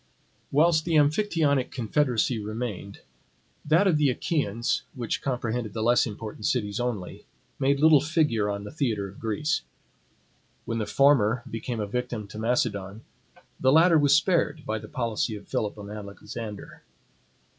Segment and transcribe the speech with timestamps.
[0.51, 3.01] Whilst the Amphictyonic confederacy remained,
[3.63, 7.27] that of the Achaeans, which comprehended the less important cities only,
[7.59, 9.61] made little figure on the theatre of Greece.
[10.65, 13.03] When the former became a victim to Macedon,
[13.59, 16.81] the latter was spared by the policy of Philip and Alexander.